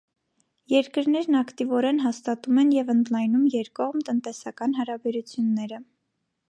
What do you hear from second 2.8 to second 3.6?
ընդլայնում